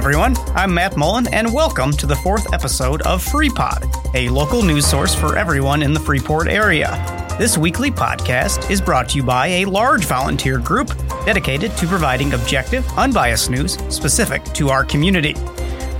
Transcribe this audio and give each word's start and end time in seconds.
everyone. 0.00 0.34
I'm 0.54 0.72
Matt 0.72 0.96
Mullen, 0.96 1.26
and 1.26 1.52
welcome 1.52 1.92
to 1.92 2.06
the 2.06 2.16
fourth 2.16 2.54
episode 2.54 3.02
of 3.02 3.22
FreePod, 3.22 4.14
a 4.14 4.30
local 4.30 4.62
news 4.62 4.86
source 4.86 5.14
for 5.14 5.36
everyone 5.36 5.82
in 5.82 5.92
the 5.92 6.00
Freeport 6.00 6.48
area. 6.48 6.88
This 7.38 7.58
weekly 7.58 7.90
podcast 7.90 8.70
is 8.70 8.80
brought 8.80 9.10
to 9.10 9.18
you 9.18 9.22
by 9.22 9.48
a 9.48 9.66
large 9.66 10.06
volunteer 10.06 10.58
group 10.58 10.88
dedicated 11.26 11.76
to 11.76 11.86
providing 11.86 12.32
objective, 12.32 12.88
unbiased 12.96 13.50
news 13.50 13.74
specific 13.94 14.42
to 14.54 14.70
our 14.70 14.84
community. 14.84 15.34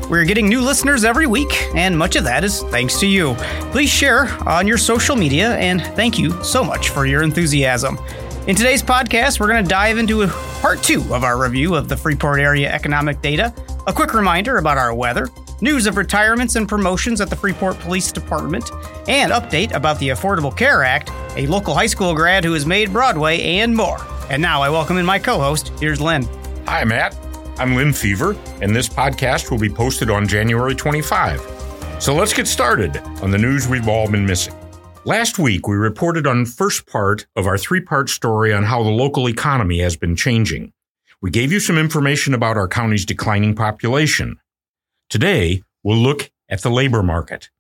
We're 0.09 0.25
getting 0.25 0.48
new 0.48 0.62
listeners 0.62 1.05
every 1.05 1.27
week, 1.27 1.53
and 1.75 1.96
much 1.96 2.17
of 2.17 2.25
that 2.25 2.43
is 2.43 2.62
thanks 2.71 2.98
to 3.01 3.07
you. 3.07 3.35
Please 3.71 3.91
share 3.91 4.29
on 4.48 4.67
your 4.67 4.79
social 4.79 5.14
media, 5.14 5.57
and 5.57 5.82
thank 5.82 6.19
you 6.19 6.43
so 6.43 6.64
much 6.64 6.89
for 6.89 7.05
your 7.05 7.23
enthusiasm. 7.23 7.98
In 8.46 8.57
today's 8.57 8.82
podcast, 8.82 9.39
we're 9.39 9.48
going 9.48 9.62
to 9.62 9.69
dive 9.69 9.98
into 9.98 10.26
part 10.62 10.82
two 10.82 11.03
of 11.14 11.23
our 11.23 11.39
review 11.39 11.75
of 11.75 11.90
the 11.90 11.96
Freeport 11.98 12.40
area 12.40 12.73
economic 12.73 13.21
data, 13.21 13.54
a 13.86 13.93
quick 13.93 14.14
reminder 14.14 14.58
about 14.58 14.79
our 14.79 14.94
weather, 14.94 15.29
news 15.61 15.86
of 15.86 15.96
retirements 15.96 16.57
and 16.57 16.68
promotions 16.68 17.20
at 17.20 17.30
the 17.30 17.36
Freeport 17.36 17.79
Police 17.80 18.12
Department, 18.12 18.70
and 19.08 19.32
update 19.32 19.72
about 19.75 19.98
the 19.98 20.08
Affordable 20.08 20.54
Care 20.54 20.82
Act, 20.82 21.11
a 21.36 21.46
local 21.46 21.75
high 21.75 21.86
school 21.86 22.14
grad 22.14 22.44
who 22.44 22.53
has 22.53 22.66
made 22.66 22.93
Broadway, 22.93 23.40
and 23.43 23.75
more. 23.75 23.98
And 24.29 24.40
now 24.43 24.62
I 24.62 24.68
welcome 24.68 24.98
in 24.98 25.06
my 25.06 25.18
co 25.18 25.39
host. 25.39 25.72
Here's 25.80 26.00
Lynn. 26.00 26.29
Hi, 26.66 26.84
Matt. 26.84 27.16
I'm 27.58 27.75
Lynn 27.75 27.93
Fever, 27.93 28.36
and 28.62 28.75
this 28.75 28.89
podcast 28.89 29.50
will 29.50 29.58
be 29.58 29.68
posted 29.68 30.11
on 30.11 30.26
January 30.26 30.75
25. 30.75 31.40
So 31.98 32.14
let's 32.14 32.33
get 32.33 32.47
started 32.47 32.97
on 33.22 33.31
the 33.31 33.39
news 33.39 33.69
we've 33.69 33.89
all 33.89 34.11
been 34.11 34.25
missing. 34.25 34.55
Last 35.05 35.39
week, 35.39 35.67
we 35.67 35.77
reported 35.77 36.27
on 36.27 36.44
first 36.44 36.86
part 36.86 37.27
of 37.34 37.47
our 37.47 37.56
three 37.56 37.81
part 37.81 38.11
story 38.11 38.53
on 38.53 38.64
how 38.64 38.83
the 38.83 38.91
local 38.91 39.28
economy 39.28 39.81
has 39.81 39.97
been 39.97 40.17
changing. 40.17 40.72
We 41.23 41.31
gave 41.31 41.53
you 41.53 41.61
some 41.61 41.77
information 41.77 42.33
about 42.33 42.57
our 42.57 42.67
county's 42.67 43.05
declining 43.05 43.55
population. 43.55 44.39
Today, 45.11 45.62
we'll 45.83 45.99
look 45.99 46.31
at 46.49 46.62
the 46.62 46.71
labor 46.71 47.03
market. 47.03 47.51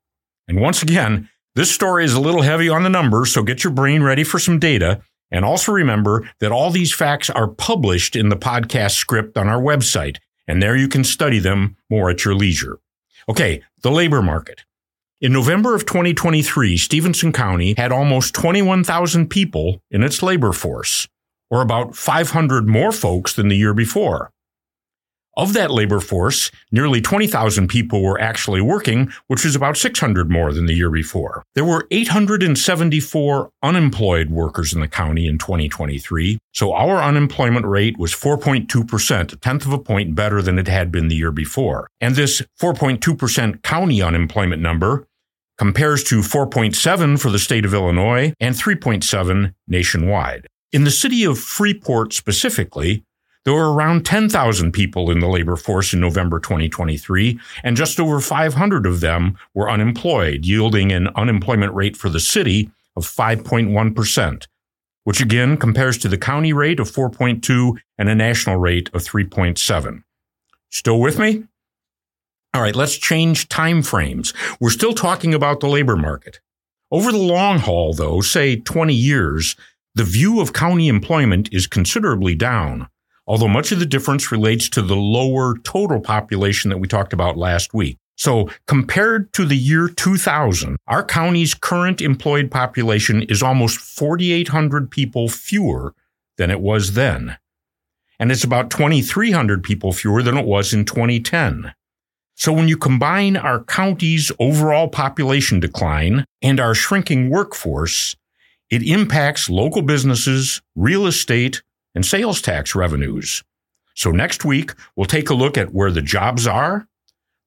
And 0.48 0.60
once 0.60 0.82
again, 0.82 1.28
this 1.54 1.70
story 1.70 2.06
is 2.06 2.14
a 2.14 2.20
little 2.20 2.40
heavy 2.40 2.70
on 2.70 2.84
the 2.84 2.88
numbers, 2.88 3.32
so 3.32 3.42
get 3.42 3.62
your 3.62 3.72
brain 3.72 4.02
ready 4.02 4.24
for 4.24 4.38
some 4.38 4.58
data. 4.58 5.02
And 5.30 5.44
also 5.44 5.72
remember 5.72 6.26
that 6.40 6.52
all 6.52 6.70
these 6.70 6.94
facts 6.94 7.28
are 7.28 7.48
published 7.48 8.16
in 8.16 8.30
the 8.30 8.36
podcast 8.36 8.92
script 8.92 9.36
on 9.36 9.46
our 9.46 9.60
website, 9.60 10.16
and 10.48 10.62
there 10.62 10.76
you 10.76 10.88
can 10.88 11.04
study 11.04 11.38
them 11.38 11.76
more 11.90 12.08
at 12.08 12.24
your 12.24 12.34
leisure. 12.34 12.78
Okay, 13.28 13.62
the 13.82 13.90
labor 13.90 14.22
market. 14.22 14.64
In 15.20 15.34
November 15.34 15.74
of 15.74 15.84
2023, 15.84 16.78
Stephenson 16.78 17.30
County 17.30 17.74
had 17.76 17.92
almost 17.92 18.34
21,000 18.34 19.28
people 19.28 19.82
in 19.90 20.02
its 20.02 20.22
labor 20.22 20.52
force, 20.52 21.08
or 21.50 21.60
about 21.62 21.96
500 21.96 22.68
more 22.68 22.92
folks 22.92 23.32
than 23.34 23.48
the 23.48 23.56
year 23.56 23.74
before. 23.74 24.30
Of 25.36 25.52
that 25.52 25.70
labor 25.70 26.00
force, 26.00 26.50
nearly 26.72 27.00
20,000 27.00 27.68
people 27.68 28.02
were 28.02 28.20
actually 28.20 28.60
working, 28.60 29.12
which 29.28 29.44
was 29.44 29.54
about 29.54 29.76
600 29.76 30.28
more 30.28 30.52
than 30.52 30.66
the 30.66 30.74
year 30.74 30.90
before. 30.90 31.44
There 31.54 31.64
were 31.64 31.86
874 31.90 33.50
unemployed 33.62 34.30
workers 34.30 34.74
in 34.74 34.80
the 34.80 34.88
county 34.88 35.28
in 35.28 35.38
2023, 35.38 36.38
so 36.52 36.74
our 36.74 37.00
unemployment 37.00 37.64
rate 37.64 37.96
was 37.96 38.12
4.2%, 38.12 39.32
a 39.32 39.36
tenth 39.36 39.64
of 39.64 39.72
a 39.72 39.78
point 39.78 40.16
better 40.16 40.42
than 40.42 40.58
it 40.58 40.68
had 40.68 40.90
been 40.90 41.08
the 41.08 41.16
year 41.16 41.32
before. 41.32 41.88
And 42.00 42.16
this 42.16 42.42
4.2% 42.60 43.62
county 43.62 44.02
unemployment 44.02 44.60
number 44.60 45.06
compares 45.58 46.02
to 46.04 46.20
4.7 46.20 47.20
for 47.20 47.30
the 47.30 47.38
state 47.38 47.64
of 47.64 47.72
Illinois 47.72 48.34
and 48.40 48.56
3.7 48.56 49.54
nationwide. 49.68 50.48
In 50.72 50.84
the 50.84 50.90
city 50.90 51.24
of 51.24 51.38
Freeport 51.38 52.12
specifically, 52.12 53.04
there 53.44 53.54
were 53.54 53.72
around 53.72 54.06
10,000 54.06 54.70
people 54.70 55.10
in 55.10 55.18
the 55.18 55.26
labor 55.26 55.56
force 55.56 55.92
in 55.92 56.00
November 56.00 56.38
2023, 56.38 57.40
and 57.64 57.76
just 57.76 57.98
over 57.98 58.20
500 58.20 58.86
of 58.86 59.00
them 59.00 59.36
were 59.52 59.70
unemployed, 59.70 60.44
yielding 60.44 60.92
an 60.92 61.08
unemployment 61.16 61.74
rate 61.74 61.96
for 61.96 62.08
the 62.08 62.20
city 62.20 62.70
of 62.94 63.04
5.1%, 63.04 64.46
which 65.04 65.20
again 65.20 65.56
compares 65.56 65.98
to 65.98 66.08
the 66.08 66.18
county 66.18 66.52
rate 66.52 66.78
of 66.78 66.88
4.2 66.88 67.76
and 67.98 68.08
a 68.08 68.14
national 68.14 68.56
rate 68.56 68.90
of 68.92 69.02
3.7. 69.02 70.04
Still 70.70 71.00
with 71.00 71.18
me? 71.18 71.44
All 72.54 72.62
right, 72.62 72.76
let's 72.76 72.96
change 72.96 73.48
time 73.48 73.82
frames. 73.82 74.32
We're 74.60 74.70
still 74.70 74.92
talking 74.92 75.34
about 75.34 75.58
the 75.58 75.68
labor 75.68 75.96
market. 75.96 76.40
Over 76.92 77.12
the 77.12 77.18
long 77.18 77.58
haul, 77.58 77.94
though, 77.94 78.20
say 78.20 78.56
20 78.56 78.92
years, 78.92 79.54
the 79.94 80.04
view 80.04 80.40
of 80.40 80.52
county 80.52 80.88
employment 80.88 81.48
is 81.52 81.66
considerably 81.66 82.34
down, 82.34 82.88
although 83.26 83.48
much 83.48 83.72
of 83.72 83.78
the 83.78 83.86
difference 83.86 84.30
relates 84.30 84.68
to 84.70 84.82
the 84.82 84.96
lower 84.96 85.58
total 85.58 86.00
population 86.00 86.70
that 86.70 86.78
we 86.78 86.86
talked 86.88 87.12
about 87.12 87.36
last 87.36 87.74
week. 87.74 87.98
So 88.16 88.50
compared 88.66 89.32
to 89.32 89.46
the 89.46 89.56
year 89.56 89.88
2000, 89.88 90.76
our 90.86 91.02
county's 91.02 91.54
current 91.54 92.02
employed 92.02 92.50
population 92.50 93.22
is 93.22 93.42
almost 93.42 93.78
4,800 93.78 94.90
people 94.90 95.28
fewer 95.28 95.94
than 96.36 96.50
it 96.50 96.60
was 96.60 96.92
then. 96.92 97.38
And 98.18 98.30
it's 98.30 98.44
about 98.44 98.70
2,300 98.70 99.64
people 99.64 99.92
fewer 99.92 100.22
than 100.22 100.36
it 100.36 100.44
was 100.44 100.74
in 100.74 100.84
2010. 100.84 101.72
So 102.34 102.52
when 102.52 102.68
you 102.68 102.76
combine 102.76 103.36
our 103.36 103.64
county's 103.64 104.30
overall 104.38 104.88
population 104.88 105.58
decline 105.58 106.26
and 106.42 106.60
our 106.60 106.74
shrinking 106.74 107.30
workforce, 107.30 108.16
it 108.70 108.82
impacts 108.82 109.50
local 109.50 109.82
businesses, 109.82 110.62
real 110.74 111.06
estate, 111.06 111.62
and 111.94 112.06
sales 112.06 112.40
tax 112.40 112.74
revenues. 112.74 113.42
So 113.94 114.10
next 114.10 114.44
week, 114.44 114.72
we'll 114.96 115.06
take 115.06 115.28
a 115.28 115.34
look 115.34 115.58
at 115.58 115.74
where 115.74 115.90
the 115.90 116.02
jobs 116.02 116.46
are, 116.46 116.86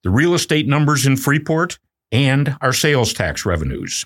the 0.03 0.09
real 0.09 0.33
estate 0.33 0.67
numbers 0.67 1.05
in 1.05 1.15
Freeport, 1.15 1.79
and 2.11 2.57
our 2.61 2.73
sales 2.73 3.13
tax 3.13 3.45
revenues. 3.45 4.05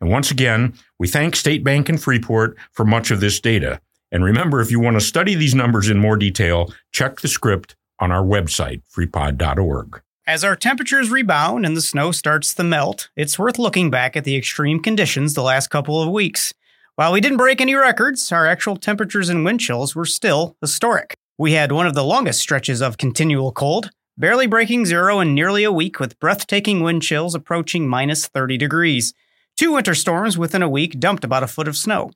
And 0.00 0.10
once 0.10 0.30
again, 0.30 0.74
we 0.98 1.08
thank 1.08 1.36
State 1.36 1.64
Bank 1.64 1.88
and 1.88 2.00
Freeport 2.00 2.56
for 2.72 2.84
much 2.84 3.10
of 3.10 3.20
this 3.20 3.40
data. 3.40 3.80
And 4.12 4.24
remember, 4.24 4.60
if 4.60 4.70
you 4.70 4.78
want 4.78 4.94
to 4.94 5.00
study 5.00 5.34
these 5.34 5.54
numbers 5.54 5.88
in 5.88 5.98
more 5.98 6.16
detail, 6.16 6.72
check 6.92 7.20
the 7.20 7.28
script 7.28 7.74
on 7.98 8.12
our 8.12 8.22
website, 8.22 8.82
freepod.org. 8.96 10.02
As 10.28 10.42
our 10.42 10.56
temperatures 10.56 11.08
rebound 11.08 11.64
and 11.64 11.76
the 11.76 11.80
snow 11.80 12.10
starts 12.10 12.52
to 12.54 12.64
melt, 12.64 13.10
it's 13.14 13.38
worth 13.38 13.60
looking 13.60 13.90
back 13.90 14.16
at 14.16 14.24
the 14.24 14.34
extreme 14.34 14.80
conditions 14.80 15.34
the 15.34 15.42
last 15.42 15.68
couple 15.68 16.02
of 16.02 16.10
weeks. 16.10 16.52
While 16.96 17.12
we 17.12 17.20
didn't 17.20 17.36
break 17.36 17.60
any 17.60 17.76
records, 17.76 18.32
our 18.32 18.44
actual 18.44 18.76
temperatures 18.76 19.28
and 19.28 19.44
wind 19.44 19.60
chills 19.60 19.94
were 19.94 20.04
still 20.04 20.56
historic. 20.60 21.16
We 21.38 21.52
had 21.52 21.70
one 21.70 21.86
of 21.86 21.94
the 21.94 22.02
longest 22.02 22.40
stretches 22.40 22.80
of 22.80 22.98
continual 22.98 23.52
cold, 23.52 23.90
barely 24.18 24.48
breaking 24.48 24.86
zero 24.86 25.20
in 25.20 25.32
nearly 25.32 25.62
a 25.62 25.70
week 25.70 26.00
with 26.00 26.18
breathtaking 26.18 26.82
wind 26.82 27.04
chills 27.04 27.36
approaching 27.36 27.86
minus 27.86 28.26
30 28.26 28.58
degrees. 28.58 29.14
Two 29.56 29.74
winter 29.74 29.94
storms 29.94 30.36
within 30.36 30.60
a 30.60 30.68
week 30.68 30.98
dumped 30.98 31.22
about 31.22 31.44
a 31.44 31.46
foot 31.46 31.68
of 31.68 31.76
snow. 31.76 32.10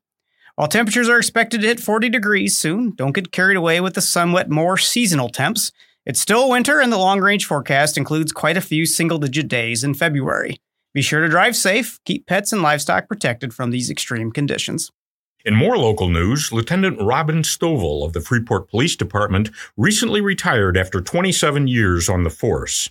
While 0.56 0.66
temperatures 0.66 1.08
are 1.08 1.18
expected 1.18 1.60
to 1.60 1.68
hit 1.68 1.78
40 1.78 2.08
degrees 2.08 2.56
soon, 2.56 2.90
don't 2.90 3.14
get 3.14 3.30
carried 3.30 3.56
away 3.56 3.80
with 3.80 3.94
the 3.94 4.02
somewhat 4.02 4.50
more 4.50 4.76
seasonal 4.76 5.28
temps. 5.28 5.70
It's 6.10 6.20
still 6.20 6.50
winter, 6.50 6.80
and 6.80 6.92
the 6.92 6.98
long 6.98 7.20
range 7.20 7.44
forecast 7.44 7.96
includes 7.96 8.32
quite 8.32 8.56
a 8.56 8.60
few 8.60 8.84
single 8.84 9.18
digit 9.18 9.46
days 9.46 9.84
in 9.84 9.94
February. 9.94 10.56
Be 10.92 11.02
sure 11.02 11.20
to 11.20 11.28
drive 11.28 11.54
safe, 11.54 12.00
keep 12.04 12.26
pets 12.26 12.52
and 12.52 12.62
livestock 12.62 13.06
protected 13.06 13.54
from 13.54 13.70
these 13.70 13.88
extreme 13.88 14.32
conditions. 14.32 14.90
In 15.44 15.54
more 15.54 15.78
local 15.78 16.08
news, 16.08 16.50
Lieutenant 16.50 17.00
Robin 17.00 17.42
Stovall 17.42 18.04
of 18.04 18.12
the 18.12 18.20
Freeport 18.20 18.68
Police 18.68 18.96
Department 18.96 19.52
recently 19.76 20.20
retired 20.20 20.76
after 20.76 21.00
27 21.00 21.68
years 21.68 22.08
on 22.08 22.24
the 22.24 22.28
force. 22.28 22.90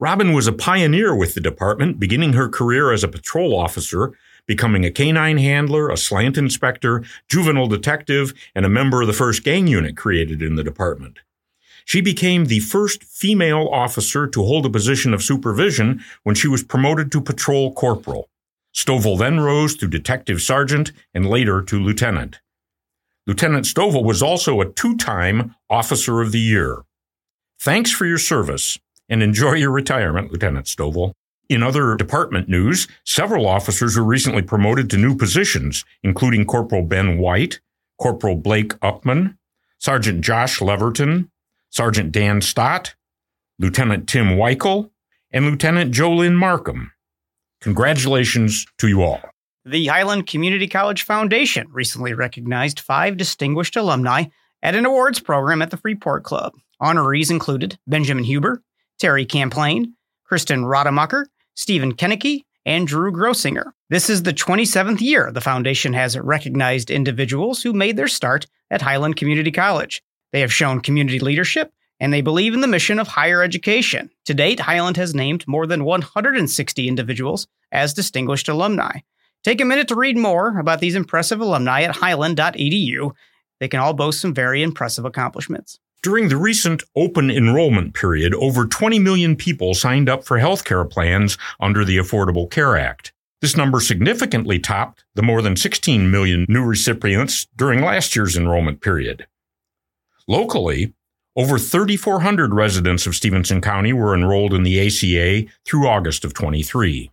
Robin 0.00 0.32
was 0.32 0.46
a 0.46 0.54
pioneer 0.54 1.14
with 1.14 1.34
the 1.34 1.40
department, 1.42 2.00
beginning 2.00 2.32
her 2.32 2.48
career 2.48 2.92
as 2.92 3.04
a 3.04 3.08
patrol 3.08 3.54
officer, 3.54 4.14
becoming 4.46 4.86
a 4.86 4.90
canine 4.90 5.36
handler, 5.36 5.90
a 5.90 5.98
slant 5.98 6.38
inspector, 6.38 7.04
juvenile 7.28 7.66
detective, 7.66 8.32
and 8.54 8.64
a 8.64 8.70
member 8.70 9.02
of 9.02 9.06
the 9.06 9.12
first 9.12 9.44
gang 9.44 9.66
unit 9.66 9.98
created 9.98 10.40
in 10.40 10.54
the 10.54 10.64
department. 10.64 11.18
She 11.84 12.00
became 12.00 12.46
the 12.46 12.60
first 12.60 13.04
female 13.04 13.68
officer 13.70 14.26
to 14.26 14.44
hold 14.44 14.66
a 14.66 14.70
position 14.70 15.12
of 15.12 15.22
supervision 15.22 16.02
when 16.22 16.34
she 16.34 16.48
was 16.48 16.62
promoted 16.62 17.10
to 17.12 17.20
patrol 17.20 17.72
corporal. 17.72 18.28
Stovall 18.74 19.18
then 19.18 19.40
rose 19.40 19.76
to 19.76 19.86
detective 19.86 20.40
sergeant 20.40 20.92
and 21.12 21.28
later 21.28 21.62
to 21.62 21.78
lieutenant. 21.78 22.40
Lieutenant 23.26 23.66
Stovall 23.66 24.04
was 24.04 24.22
also 24.22 24.60
a 24.60 24.72
two-time 24.72 25.54
Officer 25.70 26.20
of 26.20 26.32
the 26.32 26.40
Year. 26.40 26.82
Thanks 27.60 27.92
for 27.92 28.06
your 28.06 28.18
service 28.18 28.80
and 29.08 29.22
enjoy 29.22 29.52
your 29.52 29.70
retirement, 29.70 30.32
Lieutenant 30.32 30.66
Stovall. 30.66 31.12
In 31.48 31.62
other 31.62 31.94
department 31.96 32.48
news, 32.48 32.88
several 33.04 33.46
officers 33.46 33.96
were 33.96 34.04
recently 34.04 34.42
promoted 34.42 34.88
to 34.90 34.96
new 34.96 35.14
positions, 35.14 35.84
including 36.02 36.46
Corporal 36.46 36.82
Ben 36.82 37.18
White, 37.18 37.60
Corporal 38.00 38.36
Blake 38.36 38.72
Upman, 38.80 39.36
Sergeant 39.78 40.22
Josh 40.22 40.60
Leverton, 40.60 41.28
Sergeant 41.72 42.12
Dan 42.12 42.42
Stott, 42.42 42.94
Lieutenant 43.58 44.06
Tim 44.06 44.36
Weichel, 44.36 44.90
and 45.30 45.46
Lieutenant 45.46 45.92
Jolyn 45.92 46.34
Markham. 46.36 46.92
Congratulations 47.62 48.66
to 48.76 48.88
you 48.88 49.02
all. 49.02 49.20
The 49.64 49.86
Highland 49.86 50.26
Community 50.26 50.68
College 50.68 51.04
Foundation 51.04 51.66
recently 51.70 52.12
recognized 52.12 52.80
five 52.80 53.16
distinguished 53.16 53.76
alumni 53.76 54.24
at 54.62 54.74
an 54.74 54.84
awards 54.84 55.18
program 55.18 55.62
at 55.62 55.70
the 55.70 55.78
Freeport 55.78 56.24
Club. 56.24 56.52
Honorees 56.80 57.30
included 57.30 57.78
Benjamin 57.86 58.24
Huber, 58.24 58.62
Terry 58.98 59.24
Camplain, 59.24 59.92
Kristen 60.24 60.66
Rademacher, 60.66 61.26
Stephen 61.54 61.94
Kennecke, 61.94 62.44
and 62.66 62.86
Drew 62.86 63.12
Grossinger. 63.12 63.72
This 63.88 64.10
is 64.10 64.24
the 64.24 64.34
27th 64.34 65.00
year 65.00 65.32
the 65.32 65.40
foundation 65.40 65.94
has 65.94 66.18
recognized 66.18 66.90
individuals 66.90 67.62
who 67.62 67.72
made 67.72 67.96
their 67.96 68.08
start 68.08 68.46
at 68.70 68.82
Highland 68.82 69.16
Community 69.16 69.50
College. 69.50 70.02
They 70.32 70.40
have 70.40 70.52
shown 70.52 70.80
community 70.80 71.18
leadership 71.18 71.72
and 72.00 72.12
they 72.12 72.20
believe 72.20 72.52
in 72.52 72.60
the 72.60 72.66
mission 72.66 72.98
of 72.98 73.06
higher 73.06 73.42
education. 73.42 74.10
To 74.24 74.34
date, 74.34 74.58
Highland 74.58 74.96
has 74.96 75.14
named 75.14 75.46
more 75.46 75.68
than 75.68 75.84
160 75.84 76.88
individuals 76.88 77.46
as 77.70 77.94
distinguished 77.94 78.48
alumni. 78.48 78.98
Take 79.44 79.60
a 79.60 79.64
minute 79.64 79.88
to 79.88 79.94
read 79.94 80.16
more 80.16 80.58
about 80.58 80.80
these 80.80 80.96
impressive 80.96 81.40
alumni 81.40 81.82
at 81.82 81.96
highland.edu. 81.96 83.12
They 83.60 83.68
can 83.68 83.80
all 83.80 83.94
boast 83.94 84.20
some 84.20 84.34
very 84.34 84.62
impressive 84.62 85.04
accomplishments. 85.04 85.78
During 86.02 86.28
the 86.28 86.36
recent 86.36 86.82
open 86.96 87.30
enrollment 87.30 87.94
period, 87.94 88.34
over 88.34 88.66
20 88.66 88.98
million 88.98 89.36
people 89.36 89.74
signed 89.74 90.08
up 90.08 90.24
for 90.24 90.38
health 90.38 90.64
care 90.64 90.84
plans 90.84 91.38
under 91.60 91.84
the 91.84 91.98
Affordable 91.98 92.50
Care 92.50 92.76
Act. 92.76 93.12
This 93.40 93.56
number 93.56 93.78
significantly 93.78 94.58
topped 94.58 95.04
the 95.14 95.22
more 95.22 95.42
than 95.42 95.56
16 95.56 96.10
million 96.10 96.46
new 96.48 96.64
recipients 96.64 97.46
during 97.56 97.80
last 97.80 98.16
year's 98.16 98.36
enrollment 98.36 98.80
period. 98.80 99.26
Locally, 100.28 100.94
over 101.34 101.58
3,400 101.58 102.54
residents 102.54 103.06
of 103.06 103.14
Stephenson 103.14 103.60
County 103.60 103.92
were 103.92 104.14
enrolled 104.14 104.52
in 104.54 104.62
the 104.62 104.86
ACA 104.86 105.48
through 105.64 105.88
August 105.88 106.24
of 106.24 106.34
23. 106.34 107.10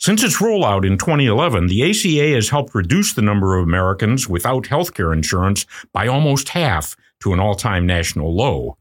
Since 0.00 0.22
its 0.22 0.38
rollout 0.38 0.86
in 0.86 0.96
2011, 0.96 1.66
the 1.66 1.90
ACA 1.90 2.34
has 2.34 2.48
helped 2.48 2.74
reduce 2.74 3.12
the 3.12 3.22
number 3.22 3.56
of 3.56 3.64
Americans 3.64 4.28
without 4.28 4.68
health 4.68 4.94
care 4.94 5.12
insurance 5.12 5.66
by 5.92 6.06
almost 6.06 6.50
half 6.50 6.96
to 7.20 7.32
an 7.32 7.40
all-time 7.40 7.84
national 7.86 8.34
low. 8.34 8.78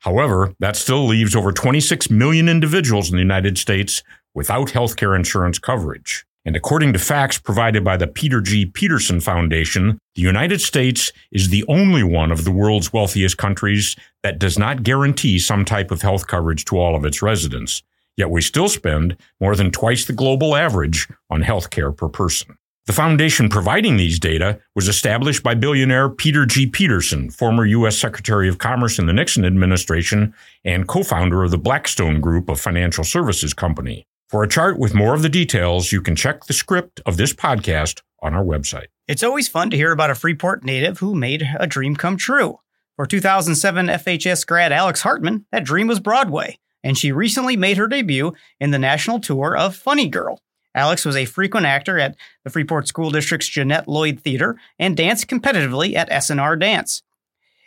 However, 0.00 0.52
that 0.58 0.76
still 0.76 1.06
leaves 1.06 1.36
over 1.36 1.52
26 1.52 2.10
million 2.10 2.48
individuals 2.48 3.10
in 3.10 3.16
the 3.16 3.22
United 3.22 3.58
States 3.58 4.02
without 4.34 4.70
health 4.70 4.96
care 4.96 5.14
insurance 5.14 5.58
coverage. 5.58 6.26
And 6.44 6.56
according 6.56 6.94
to 6.94 6.98
facts 6.98 7.38
provided 7.38 7.84
by 7.84 7.98
the 7.98 8.06
Peter 8.06 8.40
G. 8.40 8.64
Peterson 8.64 9.20
Foundation, 9.20 9.98
the 10.14 10.22
United 10.22 10.60
States 10.60 11.12
is 11.30 11.50
the 11.50 11.64
only 11.68 12.02
one 12.02 12.32
of 12.32 12.44
the 12.44 12.50
world's 12.50 12.92
wealthiest 12.92 13.36
countries 13.36 13.94
that 14.22 14.38
does 14.38 14.58
not 14.58 14.82
guarantee 14.82 15.38
some 15.38 15.66
type 15.66 15.90
of 15.90 16.00
health 16.00 16.26
coverage 16.26 16.64
to 16.66 16.78
all 16.78 16.96
of 16.96 17.04
its 17.04 17.20
residents. 17.20 17.82
Yet 18.16 18.30
we 18.30 18.40
still 18.40 18.68
spend 18.68 19.16
more 19.40 19.54
than 19.54 19.70
twice 19.70 20.06
the 20.06 20.12
global 20.14 20.56
average 20.56 21.08
on 21.28 21.42
health 21.42 21.70
care 21.70 21.92
per 21.92 22.08
person. 22.08 22.56
The 22.86 22.94
foundation 22.94 23.48
providing 23.48 23.98
these 23.98 24.18
data 24.18 24.58
was 24.74 24.88
established 24.88 25.42
by 25.42 25.54
billionaire 25.54 26.08
Peter 26.08 26.46
G. 26.46 26.66
Peterson, 26.66 27.30
former 27.30 27.64
U.S. 27.66 27.98
Secretary 27.98 28.48
of 28.48 28.58
Commerce 28.58 28.98
in 28.98 29.06
the 29.06 29.12
Nixon 29.12 29.44
administration 29.44 30.34
and 30.64 30.88
co-founder 30.88 31.44
of 31.44 31.50
the 31.50 31.58
Blackstone 31.58 32.20
Group 32.20 32.48
of 32.48 32.58
Financial 32.58 33.04
Services 33.04 33.54
Company. 33.54 34.06
For 34.30 34.44
a 34.44 34.48
chart 34.48 34.78
with 34.78 34.94
more 34.94 35.12
of 35.12 35.22
the 35.22 35.28
details, 35.28 35.90
you 35.90 36.00
can 36.00 36.14
check 36.14 36.44
the 36.44 36.52
script 36.52 37.00
of 37.04 37.16
this 37.16 37.32
podcast 37.32 38.02
on 38.22 38.32
our 38.32 38.44
website. 38.44 38.86
It's 39.08 39.24
always 39.24 39.48
fun 39.48 39.70
to 39.70 39.76
hear 39.76 39.90
about 39.90 40.12
a 40.12 40.14
Freeport 40.14 40.62
native 40.62 41.00
who 41.00 41.16
made 41.16 41.50
a 41.58 41.66
dream 41.66 41.96
come 41.96 42.16
true. 42.16 42.60
For 42.94 43.06
2007 43.06 43.88
FHS 43.88 44.46
grad 44.46 44.70
Alex 44.70 45.02
Hartman, 45.02 45.46
that 45.50 45.64
dream 45.64 45.88
was 45.88 45.98
Broadway, 45.98 46.60
and 46.84 46.96
she 46.96 47.10
recently 47.10 47.56
made 47.56 47.76
her 47.76 47.88
debut 47.88 48.32
in 48.60 48.70
the 48.70 48.78
national 48.78 49.18
tour 49.18 49.56
of 49.56 49.74
Funny 49.74 50.08
Girl. 50.08 50.40
Alex 50.76 51.04
was 51.04 51.16
a 51.16 51.24
frequent 51.24 51.66
actor 51.66 51.98
at 51.98 52.14
the 52.44 52.50
Freeport 52.50 52.86
School 52.86 53.10
District's 53.10 53.48
Jeanette 53.48 53.88
Lloyd 53.88 54.20
Theater 54.20 54.56
and 54.78 54.96
danced 54.96 55.26
competitively 55.26 55.96
at 55.96 56.08
SNR 56.08 56.56
Dance. 56.56 57.02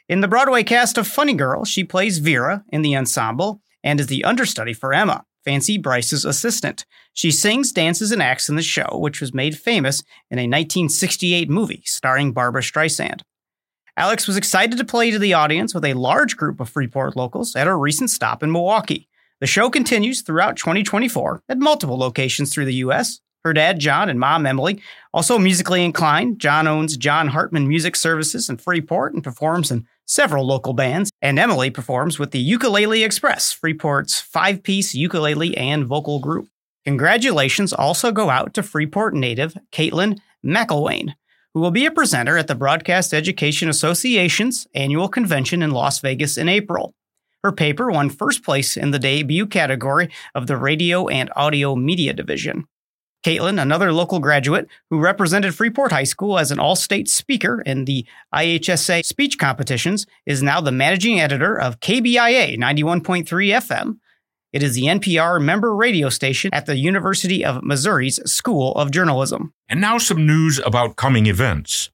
In 0.08 0.22
the 0.22 0.30
Broadway 0.30 0.64
cast 0.64 0.98
of 0.98 1.08
Funny 1.08 1.34
Girl, 1.34 1.66
she 1.66 1.84
plays 1.84 2.20
Vera 2.20 2.64
in 2.70 2.84
the 2.84 2.96
ensemble 2.96 3.60
and 3.84 4.00
is 4.00 4.08
the 4.08 4.24
understudy 4.24 4.72
for 4.72 4.94
Emma, 4.94 5.26
Fanny 5.44 5.78
Brice's 5.78 6.26
assistant. 6.26 6.86
She 7.14 7.32
sings, 7.32 7.72
dances, 7.72 8.12
and 8.12 8.22
acts 8.22 8.50
in 8.50 8.56
the 8.56 8.62
show, 8.62 8.98
which 8.98 9.22
was 9.22 9.34
made 9.34 9.58
famous 9.58 10.02
in 10.30 10.40
a 10.40 10.44
1968 10.44 11.50
movie 11.50 11.84
starring 11.86 12.32
Barbra 12.32 12.62
Streisand. 12.62 13.22
Alex 13.96 14.28
was 14.28 14.38
excited 14.38 14.78
to 14.78 14.86
play 14.86 15.12
to 15.12 15.20
the 15.20 15.34
audience 15.34 15.76
with 15.76 15.86
a 15.86 15.94
large 15.94 16.36
group 16.36 16.60
of 16.60 16.70
Freeport 16.70 17.16
locals 17.16 17.56
at 17.56 17.68
a 17.68 17.76
recent 17.76 18.10
stop 18.10 18.42
in 18.42 18.52
Milwaukee. 18.52 19.08
The 19.40 19.48
show 19.48 19.70
continues 19.70 20.22
throughout 20.22 20.58
2024 20.58 21.44
at 21.50 21.60
multiple 21.60 21.98
locations 21.98 22.52
through 22.52 22.66
the 22.66 22.76
U.S. 22.76 23.20
Her 23.44 23.54
dad, 23.54 23.80
John, 23.80 24.10
and 24.10 24.20
mom, 24.20 24.46
Emily, 24.46 24.82
also 25.14 25.38
musically 25.38 25.84
inclined. 25.84 26.40
John 26.40 26.66
owns 26.66 26.96
John 26.96 27.28
Hartman 27.28 27.68
Music 27.68 27.96
Services 27.96 28.50
in 28.50 28.58
Freeport 28.58 29.14
and 29.14 29.24
performs 29.24 29.70
in 29.70 29.86
several 30.06 30.46
local 30.46 30.74
bands. 30.74 31.12
And 31.22 31.38
Emily 31.38 31.70
performs 31.70 32.18
with 32.18 32.32
the 32.32 32.40
Ukulele 32.40 33.04
Express, 33.04 33.52
Freeport's 33.52 34.20
five 34.20 34.64
piece 34.64 34.96
ukulele 34.96 35.58
and 35.58 35.86
vocal 35.86 36.20
group. 36.20 36.48
Congratulations 36.86 37.74
also 37.74 38.12
go 38.12 38.30
out 38.30 38.54
to 38.54 38.64
Freeport 38.64 39.14
native 39.14 39.58
Caitlin 39.72 40.20
McElwain, 40.46 41.14
who 41.54 41.60
will 41.60 41.72
be 41.72 41.86
a 41.86 41.92
presenter 41.92 42.38
at 42.38 42.48
the 42.48 42.56
Broadcast 42.56 43.14
Education 43.14 43.70
Association's 43.70 44.68
annual 44.74 45.08
convention 45.08 45.62
in 45.62 45.72
Las 45.72 46.00
Vegas 46.00 46.38
in 46.38 46.50
April. 46.50 46.94
Her 47.44 47.52
paper 47.52 47.92
won 47.92 48.10
first 48.10 48.44
place 48.44 48.78
in 48.78 48.92
the 48.92 49.00
debut 49.00 49.46
category 49.46 50.10
of 50.34 50.48
the 50.48 50.56
Radio 50.56 51.10
and 51.10 51.30
Audio 51.36 51.76
Media 51.76 52.14
Division. 52.14 52.68
Caitlin, 53.24 53.62
another 53.62 53.92
local 53.92 54.20
graduate 54.20 54.68
who 54.90 55.00
represented 55.00 55.56
Freeport 55.56 55.92
High 55.92 56.04
School 56.04 56.38
as 56.38 56.52
an 56.52 56.60
all 56.60 56.76
state 56.76 57.10
speaker 57.10 57.62
in 57.62 57.86
the 57.86 58.06
IHSA 58.34 59.06
speech 59.06 59.38
competitions, 59.38 60.06
is 60.26 60.44
now 60.44 60.62
the 60.62 60.72
managing 60.72 61.20
editor 61.20 61.60
of 61.60 61.80
KBIA 61.80 62.58
91.3 62.58 63.26
FM. 63.26 63.98
It 64.52 64.62
is 64.62 64.76
the 64.76 64.84
NPR 64.84 65.42
member 65.42 65.76
radio 65.76 66.10
station 66.10 66.54
at 66.54 66.68
the 66.68 66.78
University 66.78 67.44
of 67.44 67.64
Missouri's 67.64 68.20
School 68.32 68.74
of 68.74 68.92
Journalism. 68.92 69.54
And 69.68 69.82
now 69.82 69.98
some 69.98 70.28
news 70.28 70.60
about 70.64 70.96
coming 70.96 71.26
events. 71.26 71.90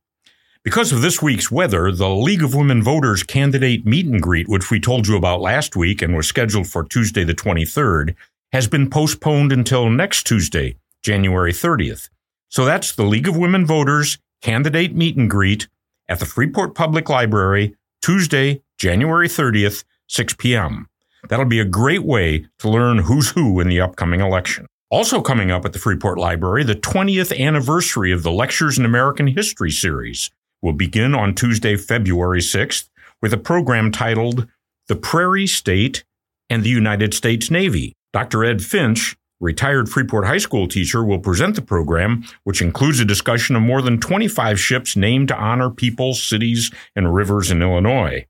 Because 0.61 0.91
of 0.91 1.01
this 1.01 1.21
week's 1.21 1.49
weather, 1.49 1.89
the 1.89 2.09
League 2.09 2.43
of 2.43 2.53
Women 2.53 2.83
Voters 2.83 3.23
candidate 3.23 3.85
meet 3.85 4.07
and 4.07 4.21
greet, 4.21 4.49
which 4.49 4.69
we 4.69 4.79
told 4.81 5.07
you 5.07 5.15
about 5.15 5.39
last 5.39 5.77
week 5.77 6.01
and 6.01 6.17
was 6.17 6.27
scheduled 6.27 6.67
for 6.67 6.83
Tuesday 6.83 7.23
the 7.23 7.33
23rd, 7.33 8.13
has 8.51 8.67
been 8.67 8.89
postponed 8.89 9.53
until 9.53 9.89
next 9.89 10.27
Tuesday, 10.27 10.75
January 11.03 11.51
30th. 11.51 12.09
So 12.49 12.65
that's 12.65 12.93
the 12.93 13.03
League 13.03 13.27
of 13.27 13.37
Women 13.37 13.65
Voters 13.65 14.17
candidate 14.41 14.95
meet 14.95 15.17
and 15.17 15.29
greet 15.29 15.67
at 16.07 16.19
the 16.19 16.25
Freeport 16.25 16.73
Public 16.73 17.09
Library, 17.09 17.75
Tuesday, 18.01 18.61
January 18.77 19.27
30th, 19.27 19.83
6 20.07 20.33
p.m. 20.35 20.87
That'll 21.27 21.45
be 21.45 21.59
a 21.59 21.65
great 21.65 22.03
way 22.03 22.45
to 22.59 22.69
learn 22.69 22.99
who's 22.99 23.31
who 23.31 23.59
in 23.59 23.67
the 23.67 23.81
upcoming 23.81 24.21
election. 24.21 24.65
Also 24.89 25.21
coming 25.21 25.51
up 25.51 25.65
at 25.65 25.73
the 25.73 25.79
Freeport 25.79 26.17
Library, 26.17 26.63
the 26.63 26.75
20th 26.75 27.37
anniversary 27.37 28.11
of 28.11 28.23
the 28.23 28.31
Lectures 28.31 28.79
in 28.79 28.85
American 28.85 29.27
History 29.27 29.69
series 29.69 30.31
will 30.61 30.73
begin 30.73 31.13
on 31.13 31.35
Tuesday, 31.35 31.75
February 31.75 32.39
6th, 32.39 32.89
with 33.21 33.33
a 33.33 33.37
program 33.37 33.91
titled 33.91 34.47
The 34.87 34.95
Prairie 34.95 35.45
State 35.45 36.03
and 36.49 36.63
the 36.63 36.69
United 36.69 37.13
States 37.13 37.51
Navy. 37.51 37.93
Dr. 38.11 38.43
Ed 38.43 38.63
Finch, 38.63 39.15
retired 39.39 39.89
Freeport 39.89 40.25
High 40.25 40.37
School 40.37 40.67
teacher, 40.67 41.03
will 41.03 41.19
present 41.19 41.55
the 41.55 41.61
program, 41.61 42.23
which 42.43 42.61
includes 42.61 42.99
a 42.99 43.05
discussion 43.05 43.55
of 43.55 43.61
more 43.61 43.81
than 43.81 43.99
25 43.99 44.59
ships 44.59 44.95
named 44.95 45.29
to 45.29 45.37
honor 45.37 45.69
people, 45.69 46.13
cities, 46.13 46.71
and 46.95 47.13
rivers 47.13 47.51
in 47.51 47.61
Illinois. 47.61 48.25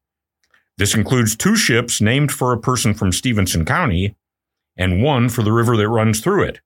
This 0.77 0.95
includes 0.95 1.35
two 1.35 1.55
ships 1.55 1.99
named 1.99 2.31
for 2.31 2.53
a 2.53 2.59
person 2.59 2.93
from 2.93 3.11
Stephenson 3.11 3.65
County 3.65 4.15
and 4.77 5.03
one 5.03 5.27
for 5.27 5.43
the 5.43 5.51
river 5.51 5.75
that 5.75 5.89
runs 5.89 6.21
through 6.21 6.43
it. 6.43 6.61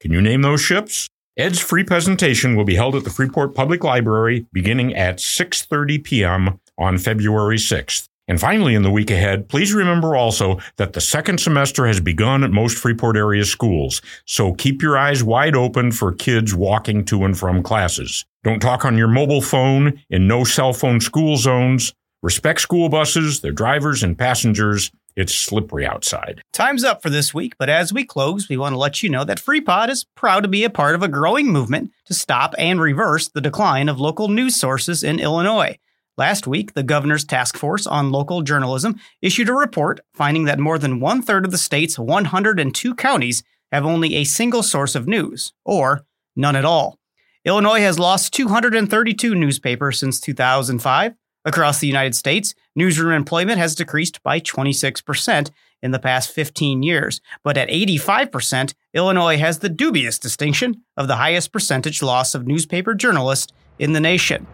Can 0.00 0.12
you 0.12 0.20
name 0.20 0.42
those 0.42 0.60
ships? 0.60 1.08
Ed's 1.38 1.58
free 1.58 1.84
presentation 1.84 2.54
will 2.54 2.64
be 2.64 2.76
held 2.76 2.94
at 2.94 3.04
the 3.04 3.10
Freeport 3.10 3.54
Public 3.54 3.82
Library 3.82 4.46
beginning 4.52 4.94
at 4.94 5.18
6:30 5.18 6.04
p.m. 6.04 6.60
on 6.78 6.98
February 6.98 7.56
6th. 7.56 8.08
And 8.28 8.40
finally, 8.40 8.74
in 8.74 8.82
the 8.82 8.90
week 8.90 9.10
ahead, 9.10 9.48
please 9.48 9.72
remember 9.72 10.16
also 10.16 10.58
that 10.76 10.94
the 10.94 11.00
second 11.00 11.38
semester 11.38 11.86
has 11.86 12.00
begun 12.00 12.42
at 12.42 12.50
most 12.50 12.76
Freeport 12.76 13.16
area 13.16 13.44
schools, 13.44 14.02
so 14.24 14.52
keep 14.52 14.82
your 14.82 14.98
eyes 14.98 15.22
wide 15.22 15.54
open 15.54 15.92
for 15.92 16.12
kids 16.12 16.52
walking 16.52 17.04
to 17.04 17.24
and 17.24 17.38
from 17.38 17.62
classes. 17.62 18.24
Don't 18.42 18.60
talk 18.60 18.84
on 18.84 18.98
your 18.98 19.08
mobile 19.08 19.42
phone 19.42 20.02
in 20.10 20.26
no 20.26 20.42
cell 20.42 20.72
phone 20.72 21.00
school 21.00 21.36
zones. 21.36 21.92
Respect 22.22 22.60
school 22.60 22.88
buses, 22.88 23.40
their 23.40 23.52
drivers, 23.52 24.02
and 24.02 24.18
passengers. 24.18 24.90
It's 25.14 25.34
slippery 25.34 25.86
outside. 25.86 26.42
Time's 26.52 26.82
up 26.82 27.00
for 27.02 27.10
this 27.10 27.32
week, 27.32 27.54
but 27.58 27.70
as 27.70 27.92
we 27.92 28.04
close, 28.04 28.48
we 28.48 28.56
want 28.56 28.72
to 28.72 28.78
let 28.78 29.02
you 29.02 29.08
know 29.08 29.24
that 29.24 29.40
FreePod 29.40 29.88
is 29.88 30.04
proud 30.16 30.40
to 30.40 30.48
be 30.48 30.64
a 30.64 30.70
part 30.70 30.94
of 30.94 31.02
a 31.02 31.08
growing 31.08 31.46
movement 31.46 31.92
to 32.06 32.14
stop 32.14 32.54
and 32.58 32.80
reverse 32.80 33.28
the 33.28 33.40
decline 33.40 33.88
of 33.88 34.00
local 34.00 34.28
news 34.28 34.56
sources 34.56 35.04
in 35.04 35.20
Illinois. 35.20 35.78
Last 36.16 36.46
week, 36.46 36.74
the 36.74 36.82
governor's 36.82 37.24
task 37.24 37.56
force 37.56 37.86
on 37.86 38.10
local 38.10 38.42
journalism 38.42 38.98
issued 39.20 39.48
a 39.48 39.54
report 39.54 40.00
finding 40.14 40.44
that 40.44 40.58
more 40.58 40.78
than 40.78 41.00
one 41.00 41.22
third 41.22 41.44
of 41.44 41.50
the 41.50 41.58
state's 41.58 41.98
102 41.98 42.94
counties 42.94 43.42
have 43.70 43.84
only 43.84 44.14
a 44.14 44.24
single 44.24 44.62
source 44.62 44.94
of 44.94 45.06
news, 45.06 45.52
or 45.64 46.06
none 46.34 46.56
at 46.56 46.64
all. 46.64 46.98
Illinois 47.44 47.80
has 47.80 47.98
lost 47.98 48.32
232 48.32 49.34
newspapers 49.34 49.98
since 49.98 50.20
2005, 50.20 51.14
Across 51.46 51.78
the 51.78 51.86
United 51.86 52.16
States, 52.16 52.56
newsroom 52.74 53.12
employment 53.12 53.58
has 53.58 53.76
decreased 53.76 54.20
by 54.24 54.40
26% 54.40 55.50
in 55.80 55.92
the 55.92 56.00
past 56.00 56.32
15 56.32 56.82
years, 56.82 57.20
but 57.44 57.56
at 57.56 57.68
85%, 57.68 58.74
Illinois 58.92 59.38
has 59.38 59.60
the 59.60 59.68
dubious 59.68 60.18
distinction 60.18 60.82
of 60.96 61.06
the 61.06 61.16
highest 61.16 61.52
percentage 61.52 62.02
loss 62.02 62.34
of 62.34 62.48
newspaper 62.48 62.94
journalists 62.94 63.52
in 63.78 63.92
the 63.92 64.00
nation. 64.00 64.48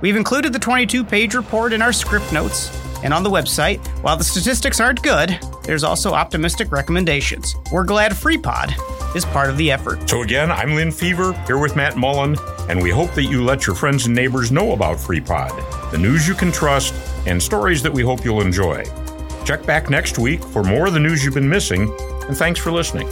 We've 0.00 0.16
included 0.16 0.52
the 0.52 0.58
22 0.58 1.04
page 1.04 1.34
report 1.34 1.72
in 1.72 1.80
our 1.80 1.92
script 1.92 2.32
notes 2.32 2.70
and 3.02 3.14
on 3.14 3.22
the 3.22 3.30
website. 3.30 3.78
While 4.02 4.16
the 4.16 4.24
statistics 4.24 4.78
aren't 4.78 5.02
good, 5.02 5.38
there's 5.62 5.84
also 5.84 6.12
optimistic 6.12 6.70
recommendations. 6.70 7.56
We're 7.72 7.84
glad 7.84 8.12
FreePod 8.12 9.16
is 9.16 9.24
part 9.24 9.48
of 9.48 9.56
the 9.56 9.70
effort. 9.70 10.08
So, 10.08 10.22
again, 10.22 10.50
I'm 10.50 10.74
Lynn 10.74 10.92
Fever 10.92 11.32
here 11.46 11.58
with 11.58 11.76
Matt 11.76 11.96
Mullen, 11.96 12.36
and 12.68 12.82
we 12.82 12.90
hope 12.90 13.12
that 13.14 13.24
you 13.24 13.42
let 13.42 13.66
your 13.66 13.74
friends 13.74 14.06
and 14.06 14.14
neighbors 14.14 14.52
know 14.52 14.72
about 14.72 14.98
FreePod, 14.98 15.90
the 15.90 15.98
news 15.98 16.28
you 16.28 16.34
can 16.34 16.52
trust, 16.52 16.94
and 17.26 17.42
stories 17.42 17.82
that 17.82 17.92
we 17.92 18.02
hope 18.02 18.24
you'll 18.24 18.42
enjoy. 18.42 18.84
Check 19.44 19.64
back 19.64 19.88
next 19.88 20.18
week 20.18 20.42
for 20.42 20.62
more 20.62 20.88
of 20.88 20.92
the 20.92 21.00
news 21.00 21.24
you've 21.24 21.34
been 21.34 21.48
missing, 21.48 21.90
and 22.28 22.36
thanks 22.36 22.60
for 22.60 22.70
listening. 22.70 23.08